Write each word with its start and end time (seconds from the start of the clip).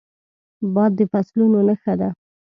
باد 0.73 0.91
د 0.99 1.01
فصلونو 1.11 1.59
نښه 1.67 1.93
ده 1.99 2.09